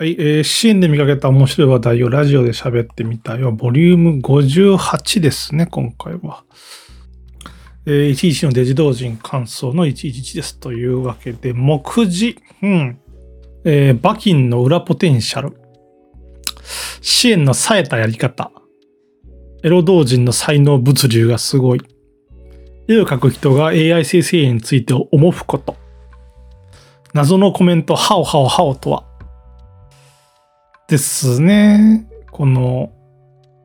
[0.00, 3.52] はい、えー、支援で見かけた面白い話題をラジオで喋ってみたよ。
[3.52, 6.42] ボリューム58ですね、今回は。
[7.84, 10.58] えー、11のデジ同人感想の111です。
[10.58, 12.98] というわけで、目次、うん。
[13.66, 15.54] えー、バキンの裏ポテンシャル。
[17.02, 18.52] 支援の冴えたやり方。
[19.62, 21.82] エロ同人の才能物流がすごい。
[22.88, 25.76] 絵を描く人が AI 生成について思うこと。
[27.12, 29.09] 謎のコメント、ハオハオハオとは
[30.90, 32.04] ですね。
[32.32, 32.90] この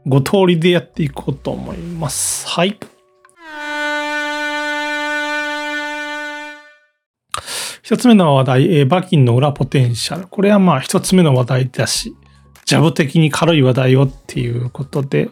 [0.05, 2.47] 5通りでやっていこうと思います。
[2.47, 2.77] はい。
[7.81, 10.27] 一つ目の話題、えバキンの裏ポテンシャル。
[10.27, 12.15] これはまあ一つ目の話題だし、
[12.65, 15.29] ジャブ的に軽い話題をっていうことで、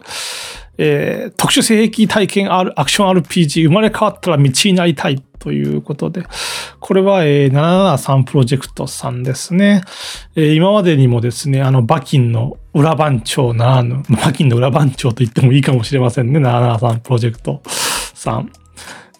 [0.78, 6.26] えー、特殊性癖体験アクション RPG 生まれ変わったら道になりたいということで、
[6.80, 9.82] これは、えー、773プロジェクトさんですね。
[10.36, 17.62] えー、今までにもですね、あの、バキンの裏番長ならぬ、バキンの裏番長と言ってもいいかもしれませんね、773プロジェクト
[18.14, 18.50] さん。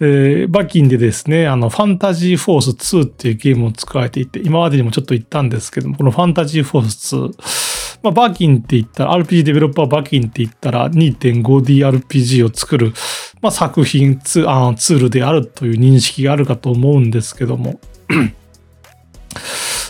[0.01, 7.74] えー、バキンでですね、あの、ファンタジーフォース2っていうゲームを作られていて、今までにもちょっと言ったんですけども、このファンタジーフォース2、
[8.05, 12.93] まあ、バーキンって言ったら、RPG デベロッパーバーキンって言ったら 2.5DRPG を作る、
[13.41, 17.81] まあ、作品ツあツールであるという認識があるかと思うんですけども。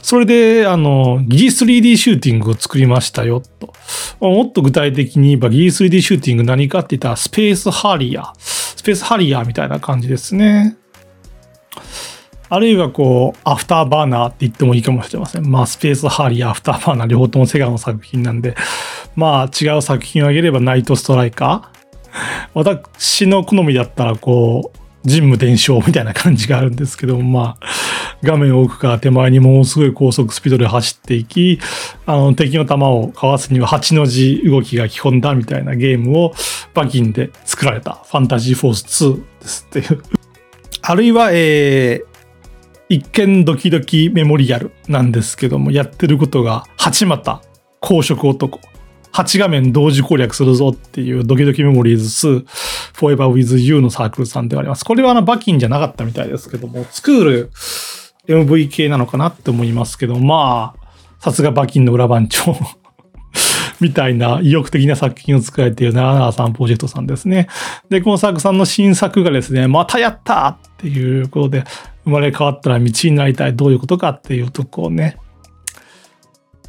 [0.01, 3.73] それで、あの、疑似 3D シューティングを作りましたよ、と。
[4.20, 8.33] もっと具体的に言えば、疑似 3D シューティング何かって言ったら、スペースハリアー。
[8.39, 10.77] スペースハリアーみたいな感じですね。
[12.48, 15.50] あるいはこう、アフターバーナーって言ってもいいかもしれません。
[15.50, 18.55] まあ、スペースハリアー、アフターバーナー、両方ともセガの作品なんで、
[19.17, 21.75] まあ、違う作品を挙げればナイトストライカー。
[22.55, 27.67] 私の好みだったら、こう、神武伝承みたいな感じがあるんですけども、まあ、
[28.23, 31.61] 画面奥から手前にものすごい高速スピードで走っていき、
[32.06, 36.34] あの、敵の弾をかわすには8の字動きが基本だみたいなゲームを
[36.73, 40.02] バキンで作られたファンタジーフォース2ですっていう。
[40.80, 42.14] あるいは、えー、
[42.89, 47.42] 一見ドキドキメモリアルなんですけども、やってることが八股
[47.80, 48.61] 公職男。
[49.12, 52.45] 8画面同時攻略するぞっていうドキドキメモリーズ2
[52.95, 54.84] Forever with You のサークルさんではあります。
[54.84, 57.50] これはあのバキンじゃなかったみたいですけども、スクール
[58.27, 60.84] MV 系なのかなって思いますけど、まあ、
[61.20, 62.56] さすがバキンの裏番長
[63.80, 67.48] みたいな意欲的な作品を作られている773プロジェクトさんですね。
[67.89, 71.64] で、この作さんの新作がですね、またやったっていうことで、
[72.05, 73.57] 生まれ変わったら道になりたい。
[73.57, 75.17] どういうことかっていうとこをね、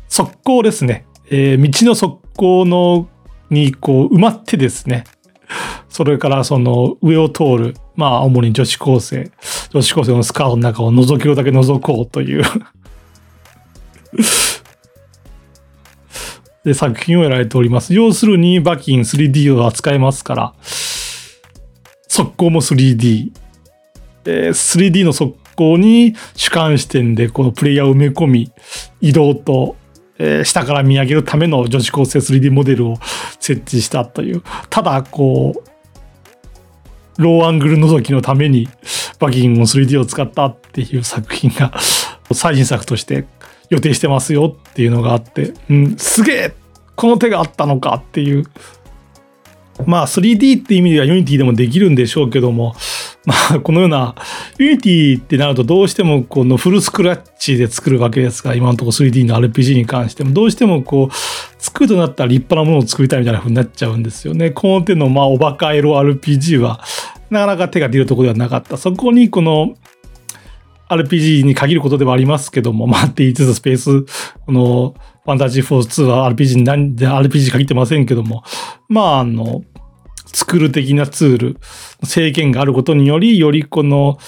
[0.07, 1.05] 速攻ですね。
[1.29, 3.07] えー、道の速攻の
[3.49, 5.03] にこう埋まってですね、
[5.89, 9.31] それからその上を通る、まあ主に女子高生、
[9.69, 12.43] 女子高生のスカートの中を覗けるだけ覗こうという
[16.65, 17.93] で作品をやられております。
[17.93, 20.53] 要するにバキン 3D を扱えますから、
[22.07, 23.31] 速攻も 3D、
[24.25, 28.51] えー、3D の速攻に主観視点でこのプレイヤーを埋め込み、
[28.99, 29.75] 移動と、
[30.17, 32.97] えー、下から見上げるための女子高生 3D モデルを
[33.39, 34.41] 設置したという。
[34.71, 38.67] ただ、こう、ローアングル覗きのために
[39.19, 41.71] バキンの 3D を使ったっていう作品が
[42.33, 43.25] 最新作として
[43.69, 46.55] 予定してますよっていうのがあって、うん、すげえ
[46.95, 48.45] この手があったのかっていう。
[49.85, 52.75] まあ 3D って意味では Unity でもできるんでしょうけども、
[53.25, 54.15] まあこのような
[54.57, 61.15] Unity ってなるとどうしてもこのフルスクラッチで作るわけですが、今のところ 3D の RPG に関してもどうしてもこう
[61.57, 64.51] 作るとなったら立派なものを作りたいみたいな風になっちゃうんですよね。
[64.51, 66.79] この手のまあおバカエロ RPG は
[67.29, 68.77] なかなか手が出るところではなかった。
[68.77, 69.75] そこにこの
[70.89, 74.05] RPG に限ることではありますけども、まあって言いつつスペース、
[74.45, 78.43] このファンタジーフォース2は RPG に何で RPG 限ってませんけども、
[78.87, 79.63] まあ、あの、
[80.27, 81.57] 作る的なツール、
[82.03, 84.19] 制限があることにより、よりこの、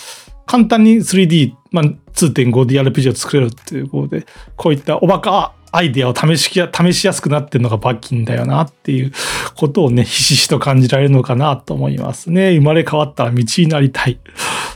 [0.47, 4.25] 簡単に 3D、まあ、2.5DRPG を作れるっていうことで、
[4.55, 9.11] こういったおバカアイデアを試し試しやすくなってるのがバッキンだよなっていう
[9.55, 12.55] ことをね、ひしひしと感じられるのかなと思いますね。
[12.55, 14.19] 生まれ変わったら道になりたい。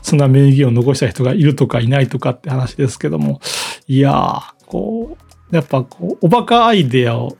[0.01, 3.39] そんな名言を残した人がいるとかいないとかって話ですけども。
[3.87, 5.17] いやー、こ
[5.51, 7.37] う、やっぱこう、おバカアイデアを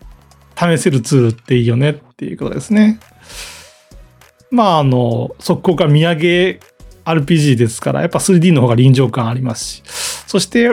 [0.58, 3.00] 試せるツールっていいよねっていうことですね。
[4.52, 6.60] まあ、あの、速攻から見上げ
[7.06, 9.84] RPG ですから、やっぱ 3D の方が臨場感ありますし、
[10.28, 10.70] そして、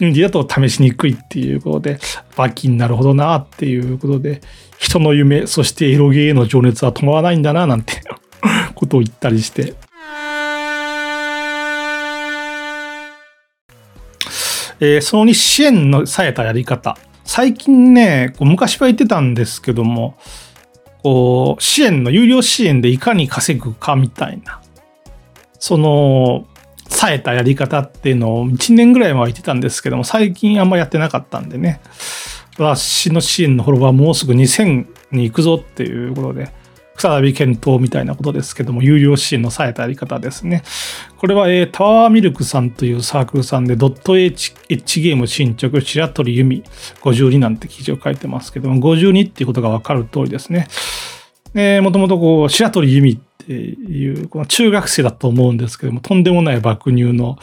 [0.00, 1.98] Unity だと試しにくいっていうことで、
[2.36, 4.40] バッキになるほどなっていうことで、
[4.78, 8.02] 人の夢、そしてエロゲーへの情熱は止まらないんだな、なんて
[8.74, 9.74] ことを言ったりして、
[14.80, 16.96] えー、その2支援のさえたやり方。
[17.24, 20.18] 最近ね、こう昔は言ってたんですけども、
[21.02, 24.60] こう、支援の、有料支援でいかに稼ぐかみたいな、
[25.62, 26.44] その、
[26.88, 31.80] 冴えたやり方っていうのを1年ぐらい前は言ってたんですけども、最近あんまやってなかったんでね、
[32.58, 36.52] 私の支援のフォロワーもうすぐ2000に行くぞっていうことで、
[36.96, 40.64] 再び検討みたいなことですけども、有料支援の冴えたやり方ですね。
[41.16, 46.64] これは、えー、タワーミルクさんというサークルさんで、ドットエッジゲーム進捗、白鳥由美
[47.02, 50.66] 52なんて記事を書いてますけども、52っていうことがわかる通りですね。
[51.54, 57.38] えー、もともとこう、白鳥由美っていう、この中学生だと思うんですけども、とんでもない爆乳の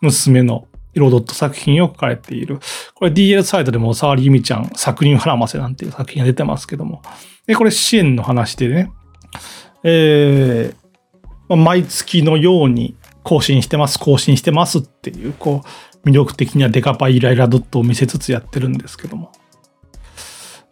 [0.00, 2.60] 娘の色ドット作品を書かれている。
[2.94, 7.02] これ DL サイトでも沢り由美ちゃん、作品ハラマセなんていう作品が出てますけども。
[7.46, 8.90] で、これ支援の話でね、
[9.82, 15.62] えー、毎月のように更新してます、更新してますっていう、こ
[16.04, 19.32] う、魅力的なデカパイイライラドットを見せつつやってるんですけども。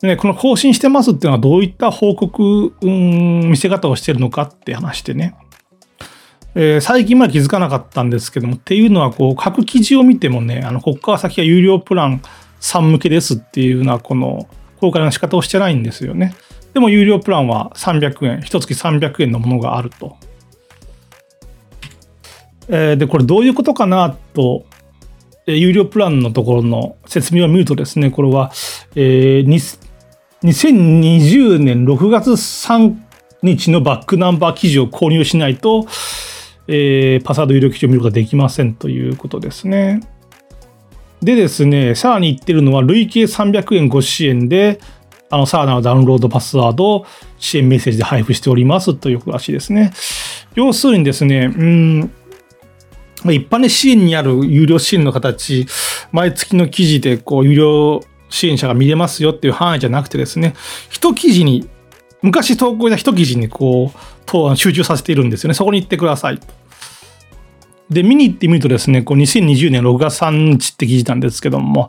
[0.00, 5.34] でね、この更新してますっていうのはどういった報告、うん、見せ方をしてるのかって話してね。
[6.54, 12.22] えー、最近まで気づかなかったんですけども、っていうのは、こう、各記事を見てもね、あの、ここから先は有料プラン
[12.60, 14.48] 3向けですっていうような、この、
[14.80, 16.34] 公開の仕方をしてないんですよね。
[16.74, 20.16] でも有料プランは300円、一月300円のものがあると。
[22.68, 24.64] えー、で、これどういうことかなと、
[25.46, 28.52] 有料プランのところの説明を見るとですね、これは、
[28.94, 29.48] えー、
[30.42, 32.96] 2020年6月3
[33.42, 35.86] 日のバックナンバー記事を購入しないと、
[36.68, 40.00] えー、パスワード有料記事を見ることができませんということですね。
[41.20, 44.78] でですね、さらに言ってるのは累計300円ご支援で、
[45.30, 47.06] あの、さらなるダウンロードパスワードを
[47.38, 49.92] 支援メッセージで配布しておりますということらしいですね。
[50.54, 52.10] 要するにですね、うん、
[53.24, 55.66] 一般で支援にある有料支援の形、
[56.12, 60.54] 毎月の記事でこう有料支援者が見れますよっていう範囲じゃなくてですね、
[60.90, 61.68] 一記事に、
[62.22, 65.54] 昔投稿した一記事にこう、集中させているんですよね。
[65.54, 66.46] そこに行ってくださいと。
[67.90, 71.88] で、見に行ってみるとですね、こう2020年6月3日って記事なんですけども、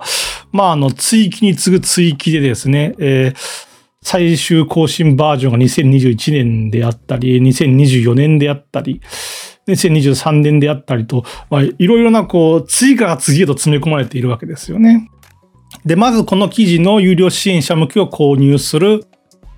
[0.51, 3.69] まあ、あの、追記に次ぐ追記でですね、えー、
[4.01, 9.01] 最終更新バージョンが2021年であったり、2024年であったり、
[9.67, 11.25] 2023年であったりと、
[11.77, 15.09] いろいろな、こう、次から次へと詰め込まれているわけですよね。
[15.85, 19.05] で、まずこの記事の有料支援者向けを購入する。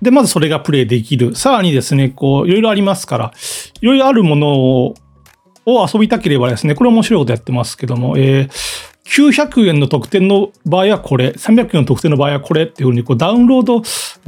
[0.00, 1.34] で、まずそれがプレイできる。
[1.34, 3.32] さらにですね、こう、いろいろありますから、
[3.80, 4.94] いろいろあるものを
[5.66, 8.48] 遊びたければですね、これ面白いことやってますけども、えー、
[9.04, 13.78] 900円の特典の場合はこれ、300円の特典の場合はこれっていうふうにこうダウンロード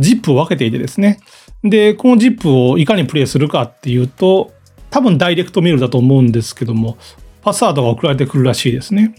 [0.00, 1.20] ZIP を分けていてですね。
[1.62, 4.52] で、この ZIP をいかにプレイするかっていうと、
[4.90, 6.98] 多分ダイレクトメールだと思うんですけども、
[7.42, 9.14] パスワードが送られてくるらしいですね。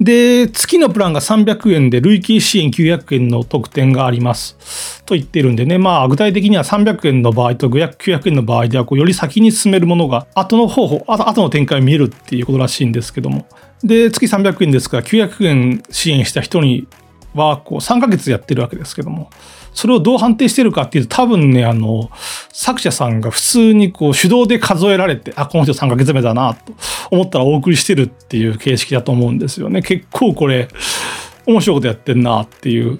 [0.00, 5.02] で、月のプランが300円で累計支援900円の特典があります。
[5.04, 13.46] と言ってるんでね、まあ具体的には300円の場合と900円の場合ではこうより先に進めるものが後の方法、後の展開を見えるっていうことらしいんですけども。
[13.82, 16.86] で、月300円ですから900円支援した人に
[17.34, 19.30] はこう3ヶ月やってるわけですけども。
[19.78, 22.10] それをどう判定してるかっていうと、多分ね、あの、
[22.52, 26.72] 作者さんが普通にこう手動で数えられて、あ、この人3ヶ月目だな、と
[27.12, 29.82] 思ったらお送りしてるっていう形式だと思うんですよね。
[29.82, 30.66] 結構これ、
[31.46, 32.98] 面白いことやってんなっていう。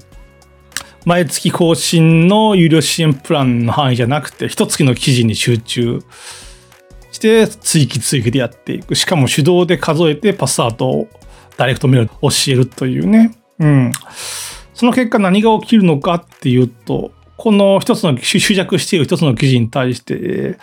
[1.04, 6.00] 毎月更新の有料支援プランの範囲じゃなくて、一月の記事に集中
[7.10, 8.94] して追記追記でやっていく。
[8.94, 11.08] しかも手動で数えてパスワードを
[11.56, 13.32] ダイレクトメールで教えるというね。
[13.58, 13.92] うん。
[14.78, 20.56] その結果何が起きるのかっていうと、この一つの、主弱している一つの記事に対して、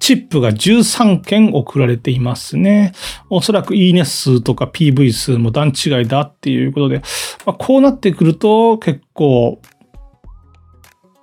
[0.00, 2.92] チップが13件送られていますね。
[3.28, 7.02] おそらくいいね数とか PV 数も段違いだっていうことで、
[7.46, 9.62] まあ、こうなってくると結構、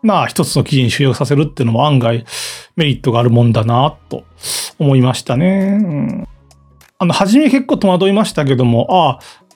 [0.02, 2.24] まあ一つの記事に収容させるっていうのも案外
[2.78, 4.24] メリットがあるもんだなと
[4.80, 5.80] 思いましたね。
[5.82, 6.28] うん、
[6.98, 9.47] あの、初め結構戸惑いましたけども、ああ、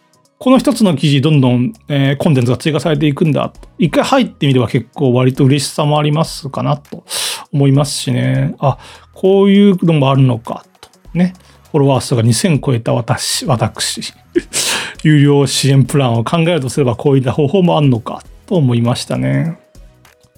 [0.42, 3.54] この一つの記事どんどん、えー、コンテンツが追加されていくんだ。
[3.78, 7.06] 一回入ってみれば結構割と嬉しさもありますかなと
[7.54, 8.56] 思いますしね。
[8.58, 8.80] あ、
[9.14, 10.90] こういうのもあるのかと。
[11.14, 11.36] ね。
[11.70, 14.16] フォロワー数が2000超えた私、私。
[15.06, 19.60] 有料支援プランを考えるとすればこういった方法もあるのかと思いましたね。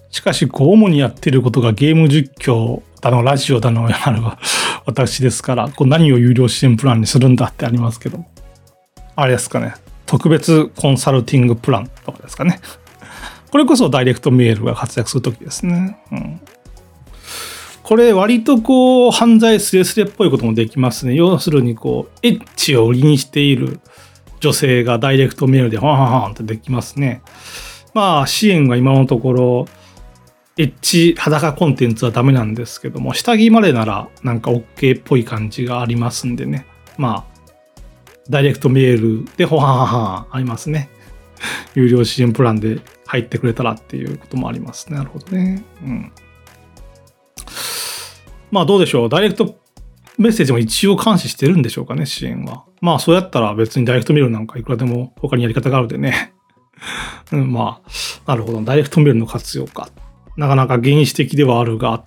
[0.10, 4.22] しかし、こう、主にやってることがゲーム実況だの、ラジオだの、やる
[4.86, 8.26] 私ですから、こう何を有料支援プランにするんだってありますけど。
[9.16, 9.76] あれですかね。
[10.14, 12.60] 特別コンサルティングプランとかですかね。
[13.50, 15.98] これこそダイレクトメールが活躍するときですね。
[16.12, 16.40] うん、
[17.82, 21.16] これ割とこう犯罪スレスレっぽいこともできますね。
[21.16, 23.80] 要するにこうエッジを売りにしている
[24.40, 27.24] 女性がダイレクトメールで、はんはんはんってできますね。
[27.96, 29.68] まあ、支援は今のところ、
[30.60, 36.68] エッチ裸コンテンツはダメなんですけども、下着までならなんか OK っぽい感じがありますんでね。
[37.00, 37.33] まあ、
[38.30, 40.90] ダイレクトメールでほはははありますね。
[41.76, 44.98] 有料支援プランで入ってくれたらっていうこともありますね。
[44.98, 45.64] なるほどね。
[45.84, 46.12] うん。
[48.52, 49.10] まあどうでしょう？
[49.10, 49.58] ダイレクト
[50.18, 52.66] メッセージも一応監視してるんでしょうかね、支援は。
[52.82, 56.34] まあそうやったら別にダイレクトメールなんかいくらでも他にやり方があるでね。
[57.32, 58.62] うん、まあ、なるほど。
[58.62, 59.90] ダイレクトメールの活用か。
[60.38, 62.04] なかなか原始的ではあるが、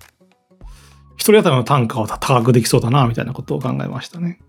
[1.17, 4.39] 一人当たりの単価を高くできそうだな、みたいなことを考えましたね。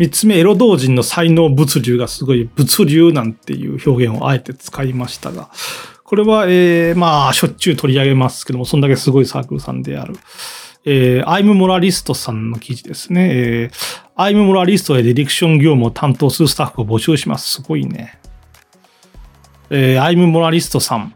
[0.00, 5.50] 三つ目、エロ同人の才能物流がすごい物流なんていう表現をあえて使いましたが、
[6.04, 10.14] これは、えー、まあ、しょっちゅう取り上げますけども、そんだけすごいサークルさんである。
[10.86, 13.28] えー、アイムモラリストさんの記事ですね。
[13.30, 17.56] えー、アイムモラリストへディレクション業務を担当するスタッフを募集します。
[17.56, 18.18] すごいね。
[19.68, 21.12] えー、アイムモラリストさん。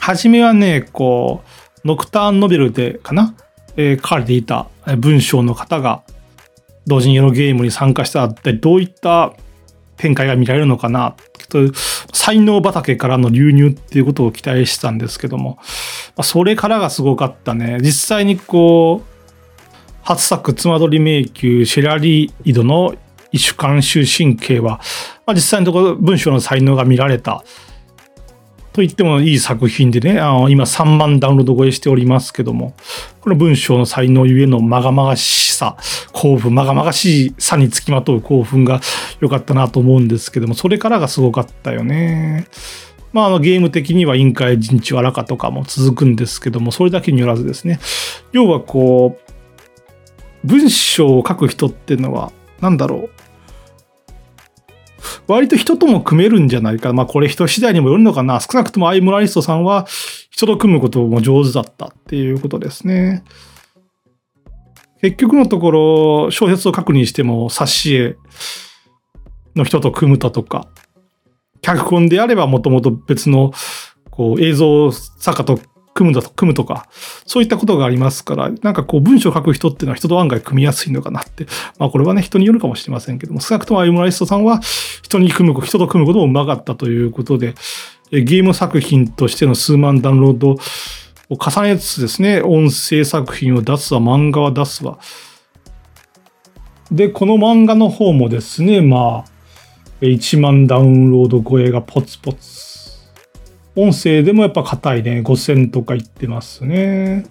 [0.00, 1.42] はじめはね、こ
[1.84, 3.34] う、ノクターンノベルでかな、
[3.76, 6.04] えー、書かれていた文章の方が、
[6.86, 9.32] 同人用のゲームに参加したら、どういった
[9.96, 11.14] 展開が見られるのかな
[11.48, 11.58] と、
[12.12, 15.58] 才能畑からの流入っていうことを期待してたんですけども、
[16.22, 17.78] それからがすごかったね。
[17.80, 19.14] 実際にこう、
[20.02, 22.94] 初作、妻取り迷宮、シェラリードの
[23.32, 24.80] 異種監修神経は、
[25.26, 27.42] まあ、実際のところ文章の才能が見られた。
[28.74, 32.74] と言ってもいい作品でね、あの今3万ダウンロード超えしておりますけども、
[33.20, 35.76] この文章の才能ゆえのまがまがしさ、
[36.12, 38.80] 興奮、まがまがしさにつきまとう興奮が
[39.20, 42.48] 良かったなと思うんですけども、それからがすごかったよね。
[43.12, 47.78] まあ、あのゲーム的には委員会陣地わらかとかも続くんですけども、それだけによらずですね、
[48.32, 53.10] 要はこう、文章を書く人っていうのは、何だろう、
[55.26, 56.92] 割と人とも組めるんじゃないか。
[56.92, 58.40] まあこれ人次第にもよるのかな。
[58.40, 59.86] 少なくともアイムラリストさんは
[60.30, 63.24] 人と組むことも上手だったっていうことですね。
[65.00, 68.16] 結局のところ、小説を書くにしても、挿絵
[69.54, 70.66] の人と組むだとか、
[71.60, 73.52] 脚本であればもともと別の
[74.10, 75.58] こう映像作家と
[75.94, 76.88] 組むだと、組むとか、
[77.24, 81.46] そういったことがありますから、なんかこう文章を書く人っていうのは人と案外組みやすいのかなって。
[81.78, 84.60] まあこれはね、人によるかもしれませんけども、少なくともアイムライストさんは
[85.02, 87.54] 人に組む、人と組むこともうまかったということで、
[88.10, 90.58] ゲーム作品としての数万ダウンロードを
[91.30, 94.98] 重ねつつですね、音声作品を出すわ、漫画は出すわ。
[96.90, 99.34] で、この漫画の方もですね、まあ、
[100.00, 102.73] 1万ダウンロード超えがポツポツ
[103.76, 107.26] 音声でもやっぱ硬いね、5000とか言ってますね。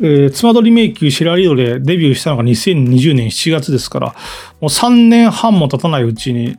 [0.00, 4.14] えー、妻取り迷宮シラリードでデビューしたのが2020年7月ですから、も
[4.62, 6.56] う3年半も経たないうちに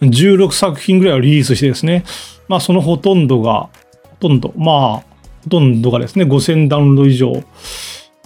[0.00, 2.04] 16作品ぐらいをリリースしてですね、
[2.48, 3.68] まあそのほとんどが、
[4.02, 4.96] ほとんど、まあ、
[5.44, 7.32] ほとんどがですね、5000ダウンロード以上、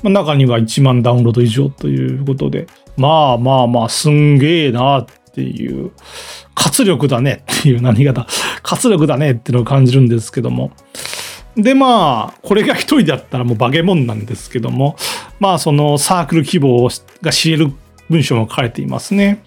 [0.03, 2.67] まあ、中には1万ダウンロード以上ということで、
[2.97, 5.93] まあまあまあ、すんげえなっていう
[6.57, 8.27] 活力だねっていう何方、
[8.63, 10.73] 活力だねっていうのを感じるんですけども。
[11.57, 14.97] で、まあ、これが一人だったらもうバゲモンなんですけども、
[15.39, 16.89] まあ、そのサークル規模
[17.23, 17.73] が知れる
[18.09, 19.43] 文章も書かれていますね。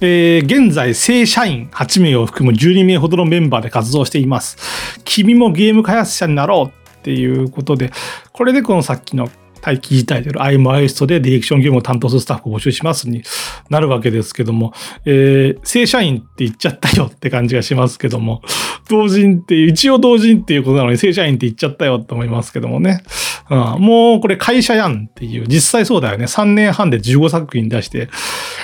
[0.00, 4.58] えー、現在、正社員8名を含む12名ほどのメンバーで活動しています。
[5.04, 7.92] 君もゲーム開発者になろうっていうことで、
[8.32, 9.30] これでこのさっきの
[9.64, 13.22] 待機自体である IMIST でディレクション業務を担当するスタッフを募集しますに
[13.70, 14.72] なるわけですけども、
[15.04, 18.42] えー、正社員って言っちゃったよって感じがしますけども、
[18.88, 23.02] 同人って一応同人っていうことなのに正社員って言っちゃったよって思いますけどもね。
[23.50, 26.24] うん、もうこれ会社やんっていう、実際そうだよね。
[26.24, 28.08] 3年半で15作品出して、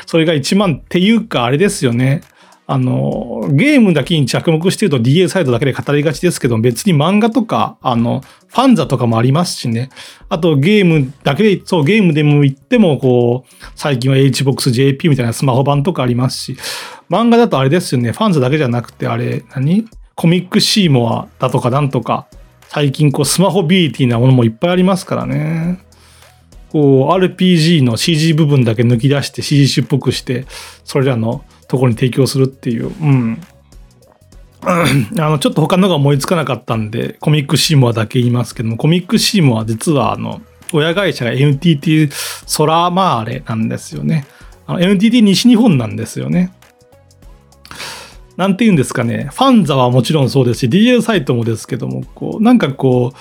[0.06, 2.22] それが1万っていうかあれですよね。
[2.72, 9.90] あの、ゲームだけに着目してると DA サイドだけで語りがちですけど、別に漫画とか、あの、ファンザとかもありますしね。
[10.28, 16.56] あとゲームだけで、そう、ゲームでも言っても、こう、最近は HBOXJP みたいなスマホ版とかありますし、
[17.10, 19.88] 漫画だとあれですよね、ファンザだけじゃなくて、あれ、何？
[20.14, 22.28] コミックシーモアだとかなんとか、
[22.68, 25.80] 最近こう、スマホビーティーなものもいっぱいありますからね。
[26.68, 30.46] こう、RPG の CG 部分だけ抜き出して CG っぽくして、
[30.84, 33.40] それらのところに提供するっていう、うん。
[34.66, 34.84] あ
[35.30, 44.26] の、ちょっと他のが思いつかなかったんで、コミックシーモアだけ言いますけども、コミックシーモア実は、あの、親会社が NTT ソラマーレなんですよね。
[44.68, 46.52] NTT 西日本なんですよね。
[48.36, 49.28] なんて言うんですかね。
[49.32, 53.16] ファンザはもちろんそうですし、DL サイトもですけども、こう、なんかこう、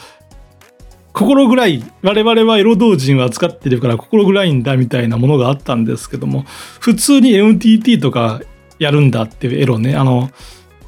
[1.19, 6.45] 心ぐらい、我々はエロ同人を扱ってるから心ぐらいんだみたいなものがあったんですけども、
[6.79, 8.39] 普通に NTT とか
[8.79, 10.29] やるんだっていうエロね、あの、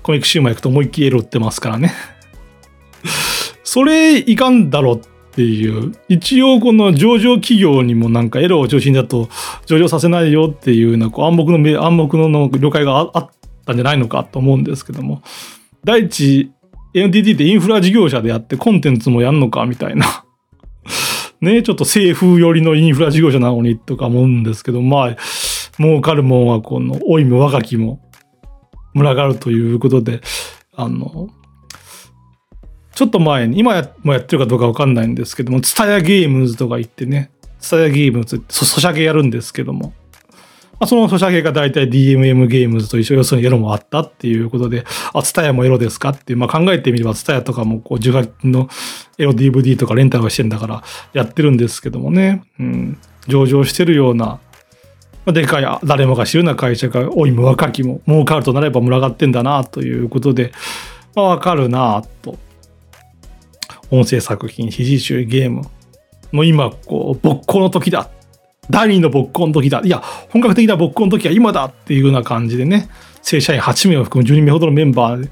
[0.02, 1.92] コミックシューマー行くと思いっきりエロってますからね。
[3.66, 5.00] それいかんだろっ
[5.34, 9.28] ていう、一応この上場企業にもなんかエロを中心だと
[9.66, 13.30] 上場させないよっていうようなこう暗黙の暗黙の了解があっ
[13.66, 15.24] たんじゃないのかと思うんですけども、
[15.84, 16.52] 第一、
[16.94, 20.26] NTT ってインフラ事業者であってコンテンツもやんのかみたいな。
[21.42, 25.18] ね、ちょっと政府寄りのインフラ事業者なのにとか思うんですけど、まあ、
[25.78, 28.00] 儲かるもんはこの、老いも若きも
[28.94, 30.22] 群がるということで、
[30.76, 31.30] あの、
[32.94, 39.94] ちょっと前に、今もやってるかどうかわかんないんですけども、ツタヤゲームズとか言ってね、ツタヤゲームズってソシャゲやるんですけども、
[40.82, 44.84] まあ、そのソシャゲが大体 DMM ゲームズと一緒、要するにエロもあったっていうことで、
[45.14, 48.68] あ、ツタヤもエロですかっていう、まあ、考えてみればツタヤとかもこう、受話の
[49.20, 50.84] エロ DVD とかレンタルしてんだから
[51.14, 52.98] やってるんですけどもね、うん、
[53.28, 54.40] 上場してるような、
[55.28, 60.52] でかい、誰もが知るような会社が、老いも若きも、儲かるとなれば群がってんだなということで、
[61.16, 62.40] まあ、わかるなと。
[63.92, 65.62] 音声作品、非自習ゲーム
[66.34, 68.10] の今、こう、勃興の時だ。
[68.70, 69.82] 第2の勃興の時だ。
[69.84, 70.00] いや、
[70.30, 72.90] 本格的な勃興の時は今だっていうような感じでね、
[73.22, 75.30] 正社員8名を含む12名ほどのメンバーで、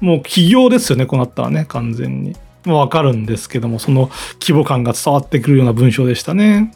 [0.00, 2.34] もう起業ですよね、こうなったらね、完全に。
[2.64, 4.10] もうわかるんですけども、その
[4.40, 6.74] 規模感が伝わってくるような文章でしたね。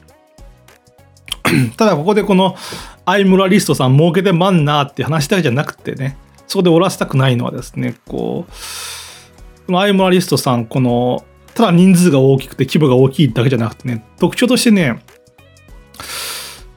[1.76, 2.56] ただここでこの
[3.04, 11.24] アイムラリストさん儲けてまんなーって話だけじゃなくてね、そこで終わらせたくないのはですね、こう、このアイムラリストさん、この、
[11.54, 15.02] ただ人数が大きくて規模が大きいだけじゃなくてね、特徴としてね、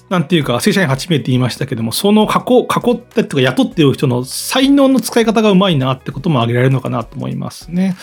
[0.09, 7.95] なんていうか、正社員8名って言いましたけども、その囲囲ってとか雇っている人の才能の使い方がうまいなってことも挙げられるのかなと思いますね。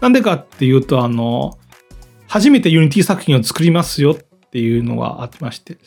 [0.00, 1.58] なんでかっていうと、あの、
[2.28, 4.16] 初めてユニティ作品を作りますよっ
[4.50, 5.78] ていうのがあってまして、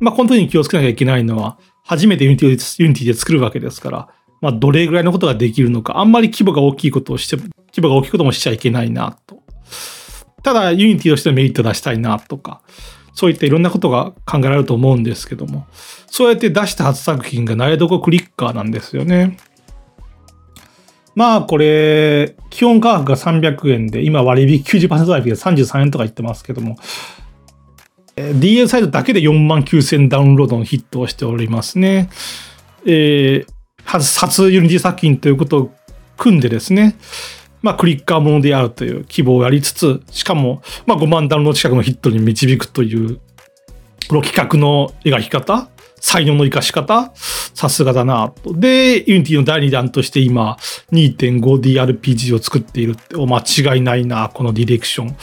[0.00, 4.08] まあ、この時に気をつけなきゃいけないのは、初めてユニティユニティで作るわけですから、
[4.42, 9.42] まあ、どれぐらいのことができるのか、あんまり規模が大きいことをして、規模が大きいこともしちゃいけないなと。
[10.42, 12.60] ただ、ユニティとしてのメリット出したいなとか、
[13.16, 15.66] そういったいろんなことが考えられると思うんですけども、
[16.06, 19.38] そうやって出した初作品が苗床クリッカーなんですよね。
[21.14, 26.76] まあこれ、基本価格が300円で、今割引90%割引で33円とか言ってますけども、
[28.16, 32.10] DL サイトだけで4万9000ダウンロードのヒットをしておりますね。
[32.84, 33.52] えー、
[33.86, 35.74] 初ユニティ作品ということを
[36.18, 36.96] 汲んでですね、
[37.62, 43.20] まあ、クリッカーものであるという規模をやりつつ、しかも、まあ、5万ダウンロード近くのヒットに導くという、
[44.08, 45.68] この企画の描き方、
[46.00, 48.52] 才能の生かし方、さすがだなと。
[48.52, 50.56] で、ユニティの第2弾として今、
[50.92, 55.08] 2.5DRPG を作っているって、お間違いないな、このディレクション。
[55.08, 55.14] デ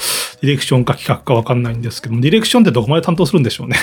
[0.41, 3.77] ィレクションか企画かわかんないんですけども、ディレクションってどこまで担当するんでしょうね。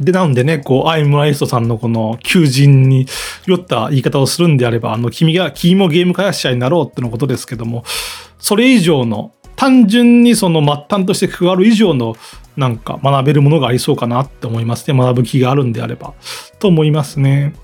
[0.00, 3.06] で、なんでね、こう、アイムライストさんのこの求人に
[3.46, 7.84] 酔った言い方をするんであれば、あの、君が、君もゲーム開発者になろうってのことですけども、
[8.38, 12.16] それ以上の、単純にその末端として加わる以上の、
[12.56, 14.98] なんか学べるものがありそうかなって思いますね。
[14.98, 16.14] 学ぶ気があるんであれば。
[16.58, 17.54] と思いますね。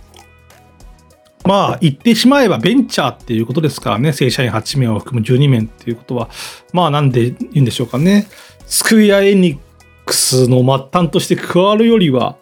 [1.45, 4.13] まあ、言ってしまえばベンチャーっていうことですからね。
[4.13, 6.29] 正社員8名を含む12名っていうことは。
[6.73, 8.27] まあ、なんでいいんでしょうかね。
[8.67, 9.59] スクエアエニ
[10.09, 12.37] X の末端として加わるよりは、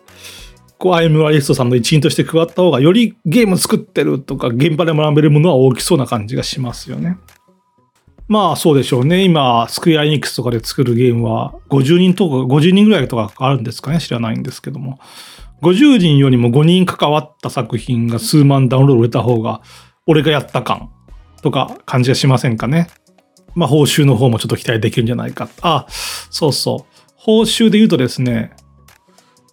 [0.78, 7.18] こう、アイムラリストさんの一員として加わった方が、よりゲーム作ってるとか、現場で学べるものは大きそうな感じがしますよね。
[8.28, 9.24] まあそうでしょうね。
[9.24, 14.00] 今、スクエアエニックスとかで作るゲームは50人とか、50人ぐらいとかあるんですかね？
[14.00, 14.98] 知らないんですけども。
[15.62, 19.62] 50人よりも5人関わった作品が数万ダウンロード売れた方が、
[20.06, 20.90] 俺がやった感
[21.40, 22.88] とか感じがしませんかね？
[23.54, 25.48] まあ報酬の方もちょっと期待できるんじゃないか。
[25.62, 26.95] あ、そうそう。
[27.26, 28.52] 報酬で言うとですね、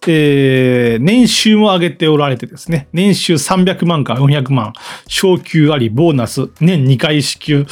[0.06, 4.72] えー、年収も上げておられてですね、年収300万から400万、
[5.08, 7.66] 昇給あり、ボーナス、年2回支給、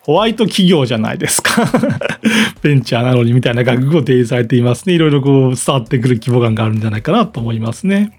[0.00, 1.70] ホワイト企業じゃないですか
[2.62, 4.94] ベンチャーなのにみたいな学部を提示されていますね。
[4.94, 8.18] いろいろこう伝わってくる規模感があるんじゃないかなと思いますね。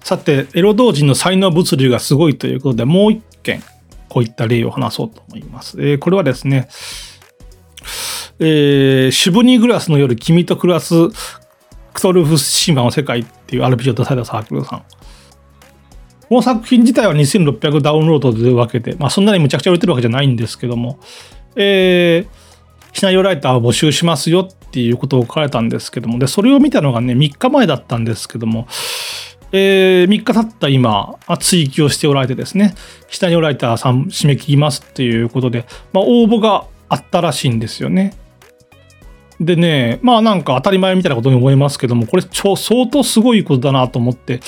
[0.00, 3.62] さて、エロ同人の才能物流がすごいということで、もう一件、
[4.08, 5.76] こういった例を話そうと思います。
[5.80, 6.66] えー、これはですね、
[8.40, 10.94] えー、シュブニーグラスの夜、君と暮らす
[11.92, 14.84] クトルフ神話の世界っていう RPG を出されたサークルさん。
[16.28, 21.00] この作品自体は2600ダウンロードというわけで、まあそんなにむちゃくちゃ売れてるわけじゃないんですけども、
[21.56, 28.68] えー、シナリオライターを募集しますよっていうことを書かれたんですけども、で、それを見たのがね、3日前だったんですけども、
[29.50, 32.74] えー、3日経った今、追記をしておられてですね、
[33.08, 38.14] シナリオライターさん締め切りますっていうことで、まあ応募があったらしいんですよね。
[39.40, 44.40] でね、まあなんか当たり前みたいなことに思いますけども、これ超相当すごいことだなと思って、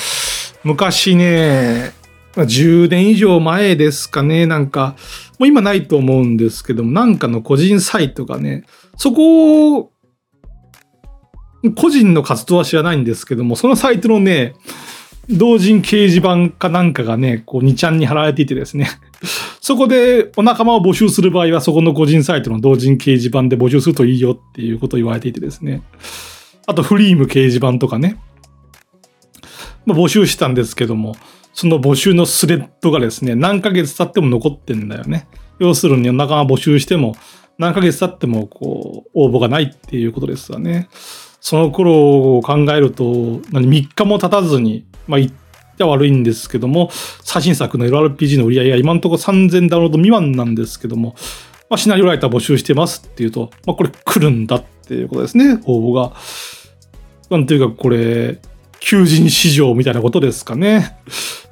[0.64, 1.92] 昔ね、
[2.34, 4.96] 10年以上前ですかね、なんか、
[5.38, 8.64] もう今ないと思うんですけども、なんかの個人サイトがね、
[8.96, 9.90] そこを、
[11.76, 14.54] 個人の活動は知らないんですけども、そのサイトのね、
[15.30, 18.88] 同人掲示板かなんかがね、こう2ちゃんに貼られていてですね、
[19.60, 25.82] そこでお仲間を募集する場合は、そこの個人サイトの同人掲示板で募集するといいよっていうことを言われていてですね。
[26.66, 28.16] あと、フリーム掲示板とかね。
[29.86, 31.16] まあ、募集したんですけども、
[31.52, 35.26] その募集のスレッドがですね、何ヶ月経っても残ってんだよね。
[35.58, 37.16] 要するに、お仲間募集しても、
[37.58, 40.88] 何ヶ月経っても、こう、応募がないっていうことですわね。
[41.40, 46.90] その頃を考えると、何、3日も経たずに、まあ、ゃ悪いんですけども、
[47.22, 51.14] 最新作の LRPG の売り上げは今のところ3000ダウンロード未満なんですけども、
[51.68, 56.12] まあ、シナリオライター募集してますっていうと、まあ、これ来るんだっていうことですね、応募が。
[57.30, 58.38] なんていうか、これ、
[58.80, 60.96] 求人市場みたいなことですかね。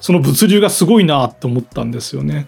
[0.01, 2.47] その物流がすごいなって思ったんですよね。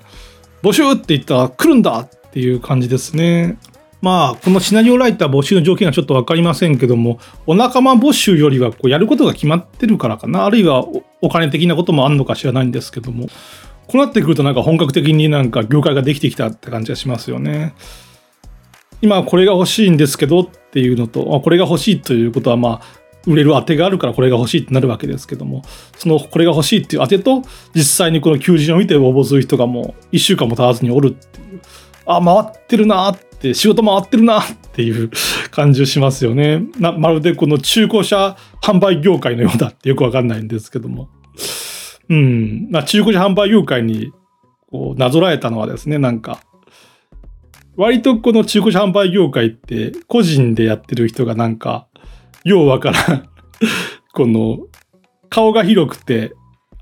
[0.63, 3.59] 募集って言ったら来るんだっていう感じですね。
[4.03, 10.87] まあ、このシナリオライター募集の条件はちょっと分かりませんけども、お仲間募集よりはこうやることが決まってるからかな、あるいは
[11.21, 13.27] お金的なこともあるのか知らないんですけども、
[13.87, 17.75] こうなってくるとなんか本格的になんか業界ができてきたって感じがしますよね。
[19.03, 25.63] 今これが欲しいんですけどっていうのと、これが欲しいということはまあ、売れる当てがあるからこれが欲しいってなるわけですけども、
[25.99, 27.43] そのこれが欲しいっていう当てと、
[27.75, 31.61] 実際にこの求人を見て応募する人がもう1週間も経たずにおるっていう、
[32.07, 35.11] あ、回ってるなって、仕事回ってるなっていう
[35.51, 36.63] 感じをしますよね。
[36.79, 41.09] なまるでこの中古車販売業界のようだってよくわかんないんですけども。
[42.09, 42.69] うん。
[42.71, 44.13] まあ、中古車販売業界に
[44.71, 46.41] こうなぞらえたのはですね、なんか、
[47.77, 51.87] 割とこの中古車販売業界って個人でやってる人がなんか、
[52.45, 53.29] ようわからん
[54.13, 54.59] この、
[55.29, 56.33] 顔が広くて、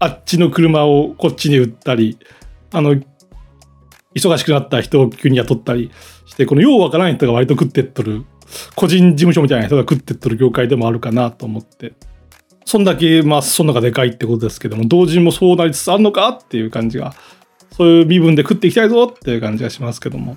[0.00, 2.18] あっちの車をこっちに売ったり、
[2.72, 2.96] あの、
[4.14, 5.90] 忙しくなった人を急に雇ったり
[6.28, 8.24] して、このようわからない人が割と食ってっとる、
[8.76, 11.94] 個人事務所みたいな人が食ってっとる業界でもあるかなと思って。
[12.64, 17.14] そんだけ、まあ、そんながでかいってことですけども、同人もそうなりつつあるのかっていう感じが、
[17.72, 20.36] そういう身分で食っていきたいぞっていう感じがしますけども。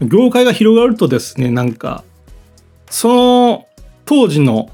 [0.00, 2.04] うん、業界が広がるとですね、なんか、
[2.90, 3.66] その
[4.04, 4.68] 当時の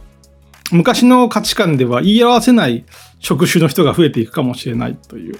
[0.72, 2.84] 昔の価値観では言い合わせない
[3.18, 5.38] 職種の人が増えていくかもしれないという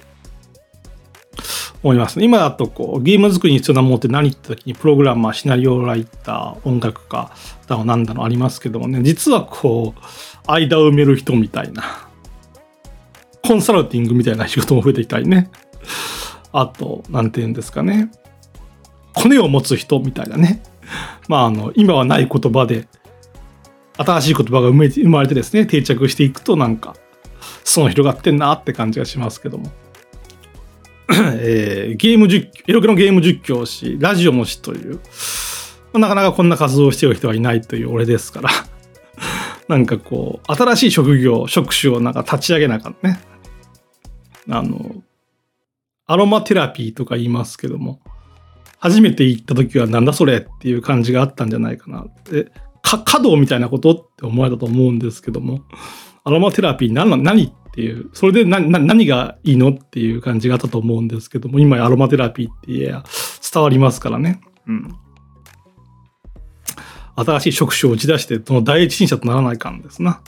[1.83, 2.21] 思います。
[2.21, 7.31] 今だとこうゲーム作りに必要なものって何って時にプログラマー、シナリオライター、音楽家
[7.67, 10.01] だのなんだのありますけどもね、実はこう
[10.51, 11.83] 間を埋める人みたいな、
[13.43, 15.49] コンサルティングみたいな仕事も増えてきたりね。
[16.53, 18.11] あと、なんて言うんですかね。
[19.13, 20.61] コネを持つ人みたいなね。
[21.27, 22.87] まあ、あの、今はない言葉で、
[23.97, 26.95] 新しい言葉が生まれてですね、定着していくとなんか、
[27.63, 29.71] その広がってんなって感じがしますけども。
[31.39, 34.99] えー、ゲーム実況、エロゲのゲーム実況し、ラジオもしという、
[35.93, 38.49] なかなかこんな活動をしている人はいないという俺ですから、
[39.67, 43.19] なんかこう、新しい職業、職種をなんか立ち上げなかったね。
[44.49, 45.03] あの、
[46.07, 47.99] アロマテラピーとか言いますけども、
[48.79, 52.05] 初めて行った時はなんだそれっていう感じがあったんじゃないかな。
[52.29, 55.61] で、か、華道みたいなことって思われたと思うんですけども、
[56.23, 63.03] アロマテラピー何何っていう、それで何何がいいのっていう感じがあったと思うんですけども、今アロマテラピーって言えや
[63.53, 64.41] 伝わりますからね。
[64.67, 64.95] うん。
[67.15, 70.21] 新しい職種を打ち出して、その第一人者とならないかんですな。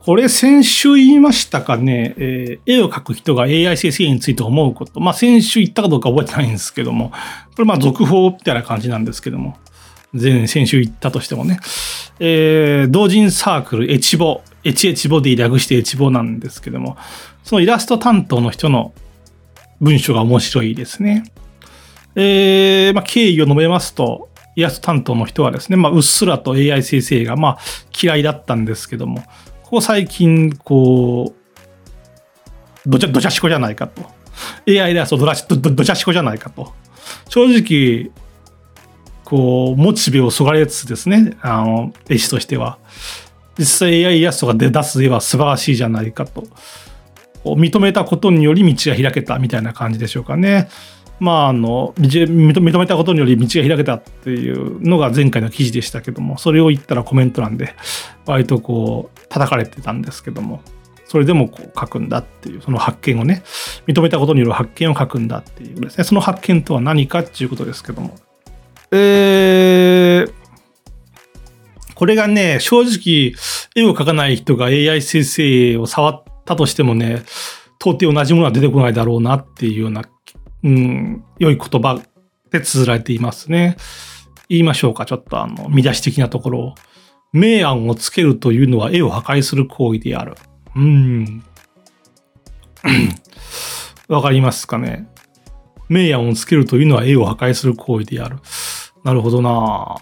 [0.00, 5.00] これ先週言いましたかね、えー、絵を描く人が AI 生成について思うこと。
[5.00, 7.16] まあ先週言ったかどうか覚えてないんですけども、こ
[7.58, 9.56] れまあ続報みたいな感じなんですけども、
[10.18, 11.58] 前先週言ったとしてもね、
[12.20, 16.96] えー、同人サークルエチボ、エチエチボで略してエチボなんですけども、
[17.42, 18.92] そのイラスト担当の人の
[19.80, 21.24] 文章が面白いですね。
[22.14, 27.58] えー、まあ経緯を述べますと、イラスト担当の人はですね、まあ、うっすらと AI 先生がまあ
[28.00, 29.22] 嫌いだったんですけども、
[29.64, 34.02] ここ最近、こう、どちゃ、どちゃしこじゃないかと。
[34.68, 36.72] AI ではそうどどどちゃしこじゃないかと。
[37.28, 38.10] 正直、
[39.24, 42.78] こう、モチベをそがれつつですね、あの、絵師としては。
[43.58, 46.44] 実際 AI イラストが出だす絵は素晴らしいじゃないかと。
[47.44, 50.68] 認めたことにより道が開けたみたいな感じでしょうかね。
[51.20, 57.74] まあ、あの、認めたことにより道が開けたっていうのが前回の記事でしたけども、それを言ったらコメント欄で、
[58.26, 60.60] 割とこう、叩かれてたんですけども、
[61.06, 63.44] それでもこう書くんだっていう、その発見をね、
[63.86, 68.16] 認めたことによる発見を書くんだっていうですね、その発見とは何かっていうことですけども。
[68.96, 70.32] えー、
[71.96, 73.34] これがね、正直、
[73.74, 77.24] 絵を描かない人が AI 生成を触ったとしてもね、
[77.80, 80.04] 到底同じものは出てこないだろうなっていうような、
[80.62, 82.00] うん、良い言葉
[82.50, 83.76] で綴られていますね。
[84.48, 86.74] 言いましょうか、ちょっとあの、見出し的なところを。
[87.32, 90.36] 明暗をつけるというのは絵を破壊する行為である。
[90.76, 91.42] うん。
[94.06, 95.08] わかりますかね？
[95.88, 98.36] 明暗をつけるというのは絵を破壊する行為である。
[99.04, 99.96] なるほどな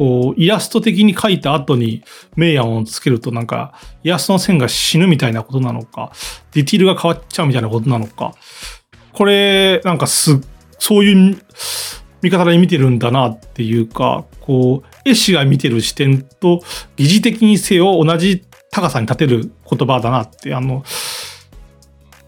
[0.00, 2.02] こう、イラスト的に描いた後に
[2.34, 6.10] 明暗をつけるとなんか、イラストの線が死ぬみたいなことなのか、
[6.52, 8.32] ディティールが変わっちゃうみたいなことなのか。
[9.12, 10.40] これ、なんかす、
[10.78, 11.38] そういう
[12.22, 16.62] 見方で見てるんだなっていうか、こう、絵師が見てる視点と
[16.96, 20.82] 疑似的にせよ同じ高さに立てる言葉だなって、あの、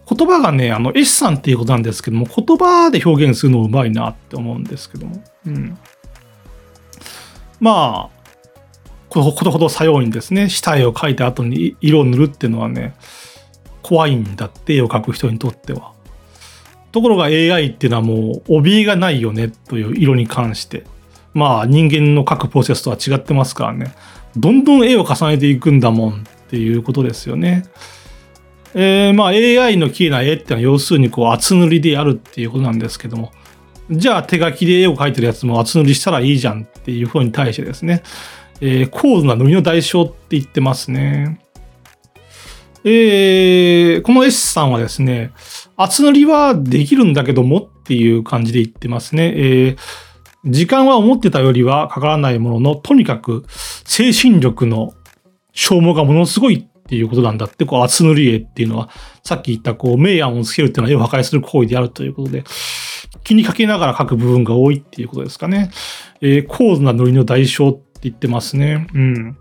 [0.07, 5.23] 言葉がね、あの、絵師さんっていうことなんですけども、言葉で表現するのうまいなって思うんですけども。
[5.47, 5.77] うん。
[7.63, 8.23] まあ、
[9.07, 12.93] ことほど作用にですね、下絵を描いた後に色を塗るっていうのはね、
[13.81, 15.93] 怖いんだって絵を描く人にとっては。
[16.91, 20.83] ところが AI っていうのはもう怯えがないよねという色に関して。
[21.33, 23.95] まあ人間の描くプロセスとは違ってますからね。
[24.35, 26.15] どんどん絵を重ねていくんだもんっ
[26.49, 27.63] ていうことですよね。
[28.73, 33.31] えー、まあ AI の綺麗な絵っていうのは要するにこう厚塗りであるっていうことなんですけども。
[33.89, 38.03] じゃあ手書きで絵を描いてるやつも厚塗りしたらいいじゃんっていうふうに対してですね。
[38.61, 41.39] えー、高度な塗りの代償って言ってますね。
[42.85, 45.31] えー、この絵師さんはですね、
[45.75, 49.33] 厚塗りはできるんだけどもっていう感じで言ってますね。
[49.35, 49.77] えー、
[50.45, 53.45] 時間は思ってたよりはかからないものの、とにかく
[53.85, 54.93] 精神力の
[55.53, 58.89] 消耗がものすごいっていうことなんだって、こう厚塗り絵っていうのは、
[59.23, 62.43] さっき言ったこう明暗をつけるっていうのは絵を破壊する行為であるということで、
[63.23, 65.71] 気にかけながら描く部分が多いっていうことですかね。
[66.21, 68.87] えー、高度な塗りの代償って言ってますね。
[68.93, 69.37] うん。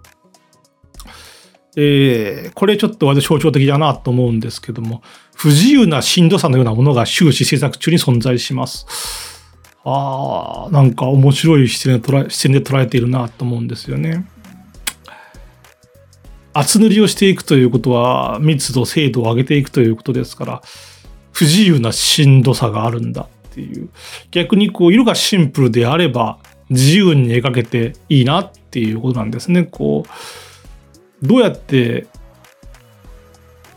[1.77, 5.03] えー、これちょっと割と象徴的だなと思うんですけども、
[5.35, 8.87] 不自由なしんどさのようなものが終始制作中に存在します。
[9.85, 14.27] ああ、なんか面白い視点で捉え視点で捉えているなと思うんですよね。
[16.53, 20.63] 厚塗りをしていくということは密度、精度を上げていくということですから、
[21.33, 23.91] 不自由なしんどさがあるんだっていう。
[24.31, 26.39] 逆にこう色がシンプルであれば
[26.71, 29.65] 自由に描けていいなっていうことなんですね。
[29.65, 32.07] こうどうやって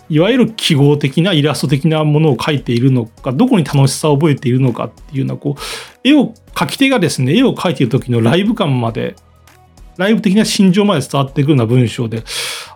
[0.09, 9.15] いわゆる記号的なイラスト的なものを描いているのかどこに楽しさを覚えているのかっていうのはこう絵を描き手がですね絵を描いている時のライブ感まで
[9.97, 12.23] ライブ的な心情まで伝わってくるような文章で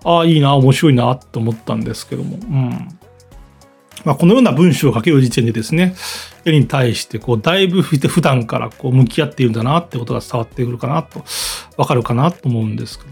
[0.03, 2.98] ああいいな面白いなと思ったんですけども、うん
[4.05, 5.95] まあ、このような文章を書ける時点でですね
[6.45, 11.23] 絵に対してこうだいぶ普段からこう向き合っているんだなってことが伝わってくるかなと
[11.77, 13.11] わかるかなと思うんですけど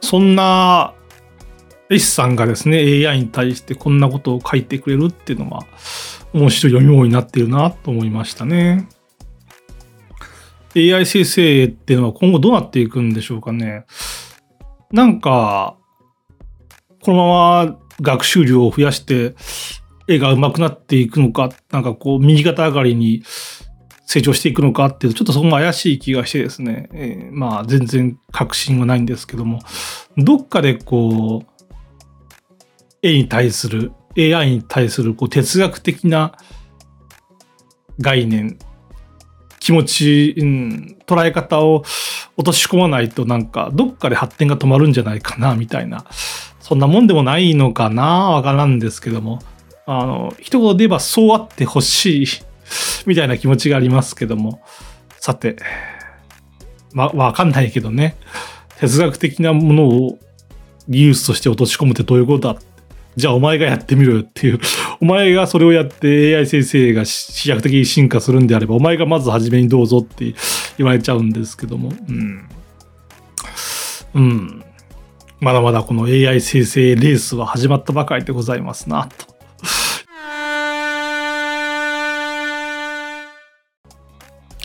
[0.00, 0.94] そんな
[1.90, 5.60] S さんがですね、AI に対してこんなことを書いてくれるっていうのが
[6.34, 8.88] 面白い読み物になっているなと思いましたね。
[10.76, 13.86] AI 生成っていうのは今後どうなっていくんでしょうかね。
[14.92, 15.76] なんか、
[17.02, 19.34] このまま学習量を増やして
[20.06, 23.22] 絵が上手くなっていくのか、なんかこう右肩上がりに
[24.06, 29.58] 成長していくのかっていうと、ちょっとそこも怪しい気がしてですね、えー、まあ全然確信はないんですけども、
[30.16, 31.64] どっかでこう、
[33.02, 36.38] 絵に対する、AI に対するこう哲学的な
[38.00, 38.58] 概念、
[39.60, 41.84] 気持ち、うん、捉え方を
[42.38, 46.06] 落とし込まないとなんかどっかで発展が止まるんじゃないかなみたいな、
[46.68, 49.38] そんなもんでもないのかなわからんですけども、
[49.86, 52.26] あの、一言で言えばそうあってほしい
[53.06, 54.60] みたいな気持ちがありますけども。
[55.18, 55.56] さて、
[56.92, 58.16] ま、わかんないけどね。
[58.80, 60.18] 哲学的なものを
[60.90, 62.60] 技術として落とし込むってどういうことだ？
[63.16, 64.60] じゃあお前がやってみろよっていう。
[65.00, 70.34] お前がそれをやって AI 先生が飛躍的に進化するんであれば、お前がまず初めにどうぞって
[70.76, 71.94] 言われちゃうんですけども。
[72.08, 72.48] うん。
[74.14, 74.64] うん。
[75.40, 79.38] まだまだこの AI 生成レースは始まったばかりでございますな、と。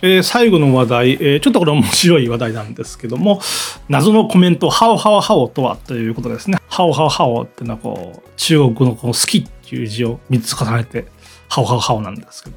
[0.02, 3.40] え、最後の話題、えー、ちょっとこれ面白い話題なんですけども、
[3.88, 6.58] 謎のコメント、ハオハオハオとはということですね。
[6.68, 11.06] ハオハオハオっていうのはこう、中国のこの好きっていう字を3つ重ねて、
[11.48, 12.56] ハオハオハオなんですけど。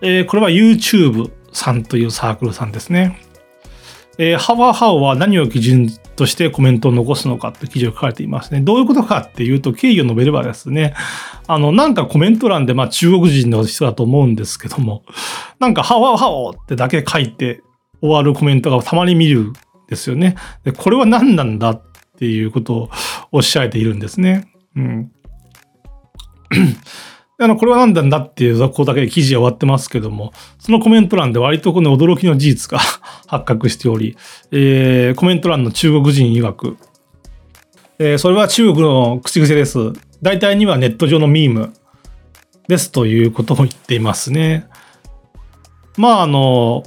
[0.00, 3.20] えー、これは YouTube さんというサークルさんですね。
[4.18, 8.60] えー、ハオハオは何を基準としてコメントを残すのかって記事を書かれていますね。
[8.60, 10.94] どういうことかっていうと、経緯を述べればですね、
[11.46, 15.02] あの、なんかコメント欄で、まあ中国人の人だと思うんですけども、
[15.58, 17.62] なんかハオハオってだけ書いて
[18.00, 19.52] 終わるコメントがたまに見るん
[19.88, 20.36] ですよね。
[20.64, 21.82] で、これは何なんだっ
[22.18, 22.90] ていうことを
[23.30, 24.52] おっしゃれているんですね。
[24.76, 25.12] うん。
[27.42, 32.78] あの、これは何なんだっていう雑行だけで記事は終わってますけども、そのコメント欄で割とこの驚きの事実が
[33.26, 34.16] 発覚しており、
[34.50, 36.76] えー、コメント欄の中国人曰く、
[37.98, 39.78] えー、それは中国の口癖です。
[40.22, 41.72] 大体にはネット上のミーム
[42.68, 44.66] ですということを言っていますね。
[45.96, 46.84] まあ、あの、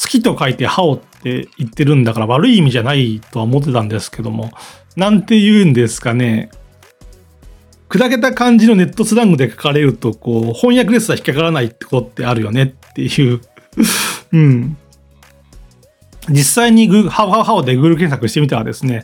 [0.00, 4.50] 好きと書いてハオって言ってるんだから悪い意味じゃないとは思ってたんですけども、
[4.96, 6.50] なんて言うんですかね。
[7.90, 13.40] 砕けた感じのネットスラングで書かれると、こう、翻訳ですら引っかからないってことってあるよねっていう
[14.32, 14.76] うん。
[16.28, 19.02] 実際にグハオハオハオで Google 検索してみたらですね、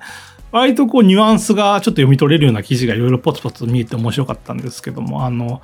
[0.52, 5.60] 割とこうニュアンスがちょっと読み取れるような記事がいろいろポツポツ見えて面白かったんですけども、あの、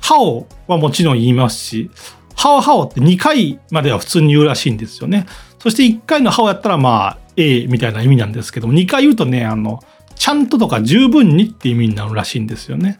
[0.00, 1.90] ハオはもちろん言いますし、
[2.36, 5.26] ハオハオって2回までは普通に言うらしいんですよね。
[5.58, 9.80] そして1回のハオやったらまあ A みたいな意味なんですけども、2回言うとね、あの、
[10.18, 12.98] ちゃんととか十分にって意味になるらしいんですよね。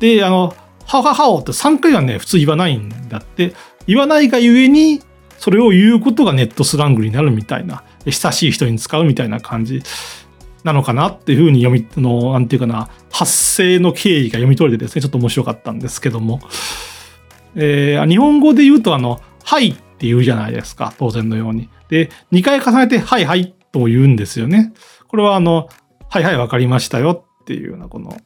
[0.00, 0.54] で、あの、
[0.86, 3.54] はははおって3回はね、普通言わないんだって、
[3.86, 5.00] 言わないがゆえに、
[5.38, 9.82] それを言うことがネットスラングになるみたいな、親しい人に使うみたいな感じ
[10.64, 16.40] なのかなっていうふうに読み、の、なんていうかな、発生の経緯が読み取れてですね、ちょっと面白かったんですけども、
[17.54, 21.68] えー、日本語で言うと、あの、はいって言うじゃないですか、当然のように。
[21.88, 24.72] で、2回重ねて、はいはいと言うんですよね。
[25.08, 25.68] これはあの、
[26.10, 28.16] はいはい分かりましたよっていうようなこの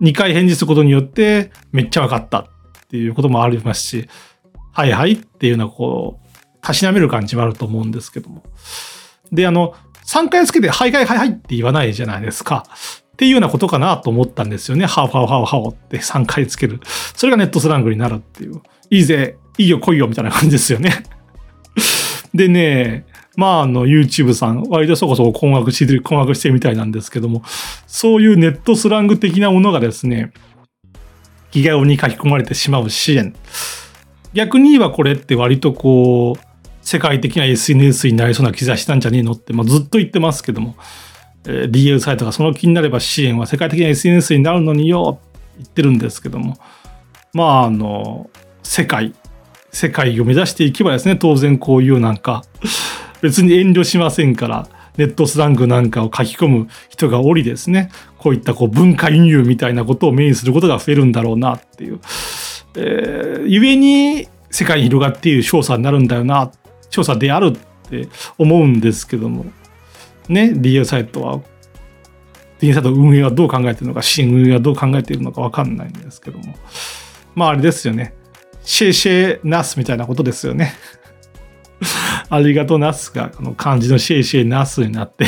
[0.00, 2.46] 2回返事することによってめっちゃ分かったっ
[2.88, 4.08] ていうこともありますし
[4.72, 8.42] はいはいっていうようなこうたしなめる感じもあると思うんですけども
[9.30, 9.74] であの
[10.06, 12.66] 3回つけてはいはいはいはいって言わないじゃないですか
[13.12, 14.86] っていうようなことかなと思ったんですよね。
[14.86, 16.80] ハオハオハオハオって3回つける。
[17.14, 18.62] それがネットスラングになるっていう。
[18.90, 21.04] いいぜ、いいよ来いよみたいな感じですよね。
[22.34, 27.42] でね、まあ、あの、YouTube さん、割とそこそこ困惑してる、困惑してるみたいなんですけども、
[27.86, 30.32] そういうネットスラング的なものがですね、
[31.50, 33.34] ギガ用に書き込まれてしまう支援。
[34.34, 40.74] 逆に言えばこれって割とこう、世界的な SNS になりそうな兆しなんじゃねえのって、まあ、ずっと言ってますけども、
[41.46, 45.20] えー、DL サイトがその気になれば支援は世界的な SNS になるのによ、
[45.56, 46.58] 言ってるんですけども、
[47.32, 48.30] まあ、あの、
[48.62, 49.14] 世界、
[49.70, 52.44] 世界を目指していけばですね、当然こういうなんか、
[53.22, 62.00] 別に遠慮しませんから、ネットスラングなんかを書き込む人がおりですね、こういったこう文化輸入みたいなことを目にすることが増えるんだろうなっていう。
[62.74, 66.50] えー、故に世界に広がっている調査になるんだよな、
[66.90, 68.08] 調査であるって
[68.38, 69.46] 思うんですけども、
[70.28, 71.40] ね、DL サイトは、
[72.60, 76.54] DL サイト運営はどう考えてるのか、支援運営はどう考えているのかわかんないんですけども。
[77.34, 78.14] まああれですよね。
[78.64, 80.74] シェイシェイナスみたいなことですよね。
[82.34, 85.26] ありがとうナスが、この漢字のシェイシェイナスになって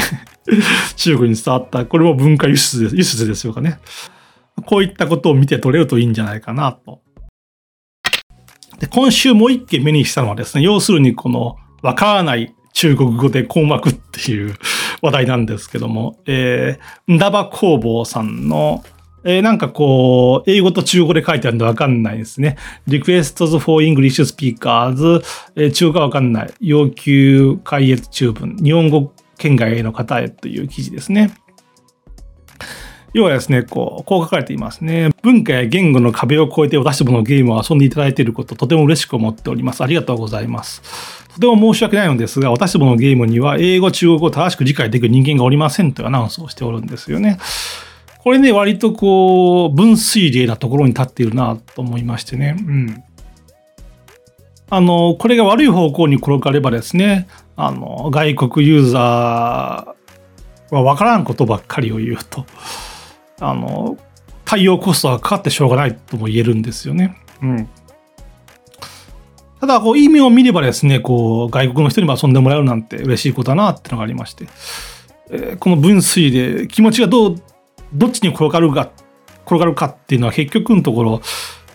[0.97, 1.85] 中国に伝わった。
[1.85, 3.79] これも文化輸出です、輸出でしょうかね。
[4.65, 7.03] こういったことを見て取れるといいんじゃないかなと。
[8.79, 14.55] で、今週もう一件目にしたのはですね、要するにこの、わからない中国語で困惑っていう
[15.03, 18.83] 話題なんですけども、えー、んだば工房さんの
[19.25, 22.57] えー、なんかこう、英語と中国語で書いてあるんでわかんないですね。
[22.87, 25.23] Requests for English Speakers、
[25.57, 26.55] えー、中国語わかんない。
[26.61, 28.57] 要求解閲中文。
[28.57, 31.35] 日本語圏外の方へという記事ですね。
[33.15, 35.11] 要はですね、こう、こう書かれていますね。
[35.23, 39.85] 文化や言語の壁を越えて私どものゲームを遊んでいただいていること、とても嬉しく思っております。
[39.85, 40.83] ありがとうございます。
[41.33, 47.39] とても申し訳ないのですが、私どものゲームには英語、中国語を正しく理解できる人間がおりませんというアナウンスをしておるんですよね。
[48.25, 52.57] これね、割とこう、分水嶺なところに立っているなと思いましてね。
[52.59, 53.05] うん。
[54.71, 62.47] あの、これが悪い方向に転がればですね、あの、外国ユーザーは分からんことばっかりを言うと、
[63.41, 63.99] あの、
[64.47, 67.19] 対応コストがかかってしょうがないとも言えるんですよね。
[67.43, 67.69] うん。
[69.61, 74.47] ただ、こう、意味を見ればですね、こう、外国の人にも遊んでもらえるなんて嬉しいことだなってのがありまして、
[75.31, 77.43] えー、この分水で気持ちがどう
[77.95, 78.91] どっちに転がるか、
[79.47, 81.23] 転がるかっていうのは結局のところ、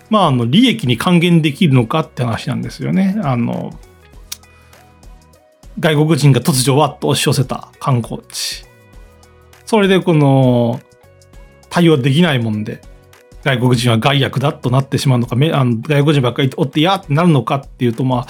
[0.09, 3.19] まあ、あの、利益に還元できるのかって話なんですよね。
[3.23, 3.73] あの、
[5.79, 8.65] 外国人が突如わっと押し寄せた観光地。
[9.65, 10.81] それでこの、
[11.69, 12.81] 対応できないもんで、
[13.43, 18.27] 外国人は害悪だとなってしまうのか、あの外国人ばっかりおってやってなるのかっていうと、まあ、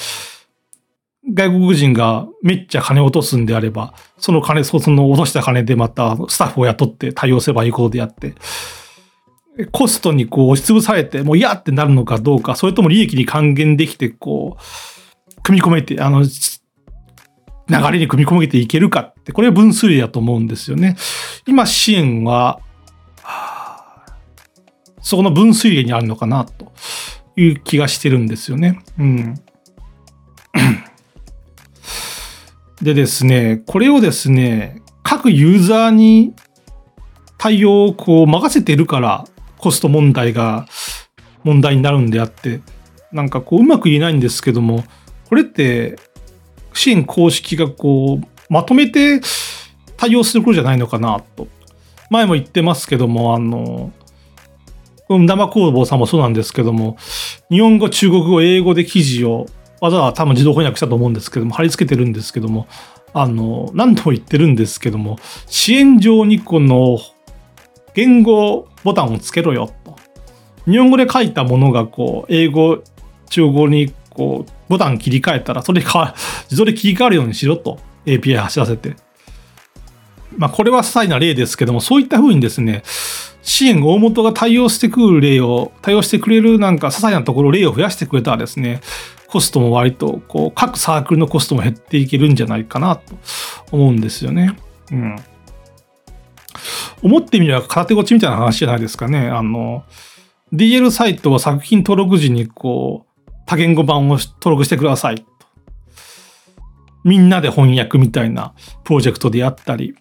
[1.33, 8.33] 外国人がめっちゃ金落とすんであれば、その金、その落とした金でまたスタッフを雇って対応すればいいことであって、
[9.71, 16.27] コストにこう押しつぶされて、もう嫌ってなるのかどうか、それとも利益に還元できて、こう、組み込めて、あの、流
[17.91, 20.95] れに組み込めていけるかって、これは分数例だと思うんですよね。
[21.45, 22.59] 今、支援は、
[25.01, 26.71] そこの分水嶺にあるのかな、と
[27.35, 28.79] いう気がしてるんですよね。
[28.97, 29.35] うん。
[32.81, 36.33] でですね、これをですね、各ユーザーに
[37.37, 39.25] 対応をこう任せてるから
[39.57, 40.65] コスト問題が
[41.43, 42.61] 問題になるんであって、
[43.11, 44.83] なんかこううまく言えないんですけども、
[45.27, 45.97] これって
[46.73, 49.19] 支援公式がこうまとめて
[49.97, 51.47] 対応することじゃないのかなと。
[52.09, 53.91] 前も言ってますけども、あの、
[55.09, 56.97] 生工房さんもそうなんですけども、
[57.51, 59.47] 日本語、中国語、英語で記事を
[59.81, 62.67] わざわざ多分自動翻訳したと思うんですけども、貼り付けてるんですけども、
[63.13, 65.17] あの、何度も言ってるんですけども、
[65.47, 66.99] 支援上にこの
[67.93, 69.95] 言語ボタンをつけろよと。
[70.69, 72.83] 日本語で書いたものがこう、英語、
[73.29, 76.13] 中国語にこう、ボタン切り替えたら、それが
[76.43, 77.79] 自動で切り替わるようにしろと。
[78.05, 78.95] API 走らせて。
[80.37, 82.83] まあ、これは些細な例ですけども、そういった風にですね、
[83.41, 88.81] 支援大元が対応してくる例を、対応してくれるなんか些細なところ例を増やしてくれたらですね、
[89.29, 93.15] コストも割と、こう、各サークルのコストも減っていけるんじゃないかなと
[93.71, 94.57] 思うんですよね。
[94.91, 95.15] うん。
[97.03, 99.27] 思ってみれば空手落ちみたいな話じゃないですかね。
[99.29, 99.83] あの、
[100.53, 105.25] DL サイトは作品登録時にこう、多言語版を登録してくださいと。
[107.03, 108.53] みんなで翻訳みたいな
[108.83, 109.95] プロジェクトでやったり、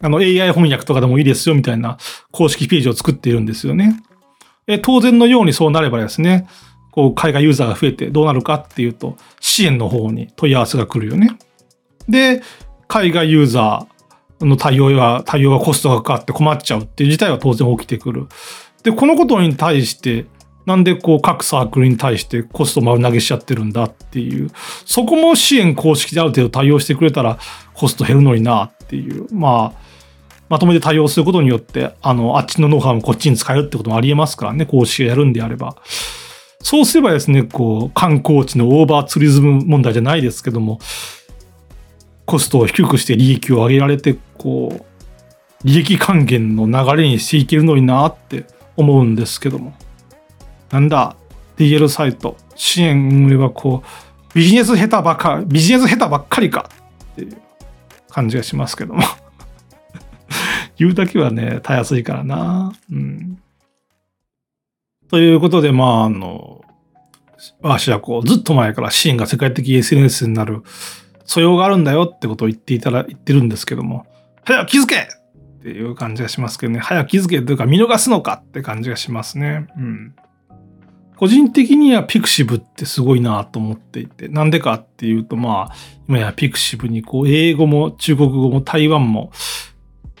[0.00, 1.96] あの AI 翻訳とかでもいいですよみたいな
[2.32, 4.02] 公式ページを作っているんですよね。
[4.66, 6.46] え当然のようにそうなればですね、
[6.92, 11.36] こう海外ユーザーが増えてどうなるかっていうと、支援の方に問い合わせが来るよね。
[12.08, 12.42] で、
[12.86, 18.28] 海外ユーザーの対応は、対応がコストがかかって困っちゃうっていう事態は当然起きてくる。
[18.82, 20.26] で、このことに対して、
[20.66, 24.50] なんでこう各サークルに対してコスト丸投げしちゃってるんだっていう、
[24.84, 27.38] そこも支援公式である程度対応してくれたら
[27.74, 29.80] コスト減るのになっていう、まあ、
[30.48, 35.76] まとめて対応することによって、あの、あっちのノウハウもこっちに使えるってこともありえますからね、公式がやるんであれば。
[36.62, 40.78] そうすればですね、こう、観光地のオーバーツーリズム問題じゃないですけども、
[42.24, 44.84] コストを低くして利益を上げられて、こう、
[45.64, 48.46] 利益還元の流れにしていけるのになって
[48.76, 49.74] 思うんですけども。
[50.70, 51.16] なんだ、
[51.56, 56.70] DL サイト、支援運営はこう、ビジネス下手ばっか、ビジネス下手ばっかりか
[57.12, 57.36] っていう
[58.08, 59.02] 感じがしますけども。
[60.78, 62.72] 言うだけはね、たやすいからな。
[62.90, 63.41] うん。
[65.12, 66.62] ということで、まあ、あの、
[67.60, 70.62] 私はこう、ずっと前からシーンが世界的 SNS になる
[71.26, 74.06] 素養があるんだよってことを言っていたら、言ってるんですけども、
[74.44, 79.66] 早く気づけっていう感じがしますけどね、早く気づけというか見逃すのかって感じがしますね。
[79.76, 80.14] うん。
[81.18, 85.74] 個人的にはピクシブってすごいなと思っていて、なんでかっていうと、まあ、
[86.08, 89.30] 今やピクシブにこう、英語も中国語も台湾も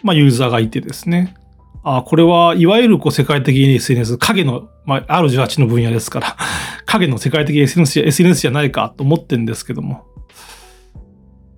[0.02, 1.34] まあ、ユーザーがいてですね。
[1.84, 6.36] あこれはいわゆるこう世界的に SNS、影の、まあ、R18 の分野ですから、
[6.86, 10.04] 影の世界的 SNS, SNS じゃないかと思ってんですけども。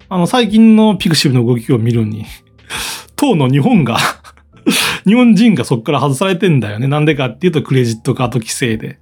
[0.09, 2.25] あの、最近のピクシブの動きを見るに、
[3.17, 3.99] 当の日本が
[5.07, 6.87] 日本人がそこから外されてんだよね。
[6.87, 8.99] なんでかっていうとクレジットカード規制で。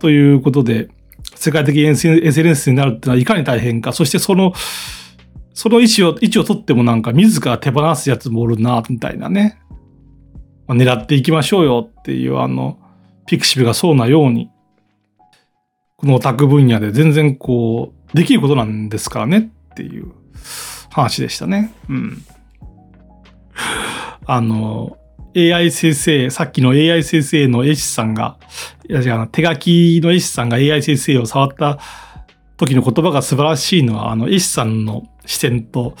[0.00, 0.88] ということで、
[1.36, 3.92] 世界的 SNS になるってのはいかに大変か。
[3.92, 4.54] そしてその
[5.54, 9.58] その位置を、位置を取ってもなんか自ら手放すやつもおるな、みたいなね。
[10.68, 12.78] 狙っていきましょうよっていうあの、
[13.26, 14.50] ピクシブがそうなように、
[15.96, 20.12] このオタク分野で全然こう、できることなんですからねっていう
[20.90, 21.74] 話でしたね。
[21.88, 22.22] うん。
[24.26, 24.96] あの、
[25.36, 28.38] AI 先生、さっきの AI 先生の絵師さんが、
[28.88, 31.78] いや違う手書きの絵師さんが AI 先生を触った
[32.56, 35.96] 時の言葉が素晴らしいのは、あの、絵師さんの視点と、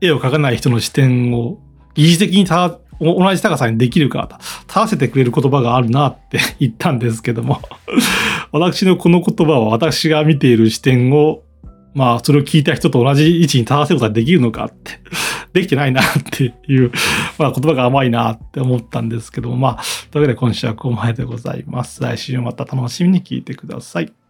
[0.00, 1.58] 絵を描かない人の視点を
[1.94, 7.60] 疑似的にた同じ高さにできるか、立たせてくれる言葉があるなって言ったんですけども
[8.52, 11.42] 私のこの言葉は私が見ている視点を、
[11.94, 15.00] まあ、それを聞いた人と同じ位置に立たせることができるのかって、
[15.52, 16.92] できてないなっていう、
[17.38, 22.02] まあ、言葉が甘いなって思ったんですけども、まあ、というわけで今週はここまででございます。
[22.02, 24.25] 来週もまた楽しみに聞いてください。